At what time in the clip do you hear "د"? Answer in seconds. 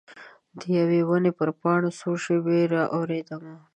0.59-0.61